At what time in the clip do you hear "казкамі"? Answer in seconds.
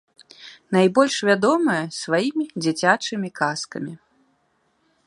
3.41-3.93